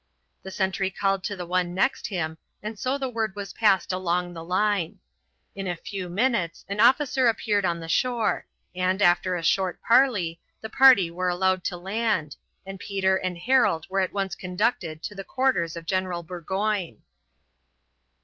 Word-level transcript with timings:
The 0.41 0.49
sentry 0.49 0.89
called 0.89 1.23
to 1.25 1.35
the 1.35 1.45
one 1.45 1.75
next 1.75 2.07
him, 2.07 2.39
and 2.63 2.79
so 2.79 2.97
the 2.97 3.07
word 3.07 3.35
was 3.35 3.53
passed 3.53 3.91
along 3.93 4.33
the 4.33 4.43
line. 4.43 4.97
In 5.53 5.67
a 5.67 5.75
few 5.75 6.09
minutes 6.09 6.65
an 6.67 6.79
officer 6.79 7.27
appeared 7.27 7.65
on 7.65 7.79
the 7.79 7.87
shore, 7.87 8.47
and, 8.73 8.99
after 8.99 9.35
a 9.35 9.43
short 9.43 9.79
parley, 9.79 10.41
the 10.59 10.69
party 10.71 11.11
were 11.11 11.29
allowed 11.29 11.63
to 11.65 11.77
land, 11.77 12.35
and 12.65 12.79
Peter 12.79 13.15
and 13.15 13.37
Harold 13.37 13.85
were 13.91 14.01
at 14.01 14.11
once 14.11 14.33
conducted 14.33 15.03
to 15.03 15.13
the 15.13 15.19
headquarters 15.21 15.75
of 15.75 15.85
General 15.85 16.23
Burgoyne. 16.23 17.03